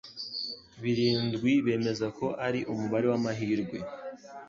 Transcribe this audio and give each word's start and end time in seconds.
Birindwi 0.81 1.51
bemeza 1.65 2.07
ko 2.17 2.25
ari 2.47 2.59
umubare 2.71 3.05
wamahirwe. 3.11 3.77